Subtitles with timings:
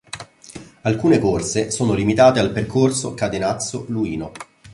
[0.81, 4.31] Alcune corse sono limitate al percorso Cadenazzo-Luino.